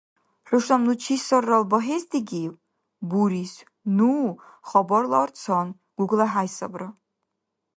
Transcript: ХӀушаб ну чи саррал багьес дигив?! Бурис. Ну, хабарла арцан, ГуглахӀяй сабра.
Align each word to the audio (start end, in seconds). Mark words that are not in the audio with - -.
ХӀушаб 0.47 0.81
ну 0.87 0.93
чи 1.03 1.15
саррал 1.27 1.63
багьес 1.71 2.03
дигив?! 2.11 2.53
Бурис. 3.09 3.53
Ну, 3.97 4.11
хабарла 4.69 5.17
арцан, 5.25 5.67
ГуглахӀяй 5.97 6.49
сабра. 6.57 6.89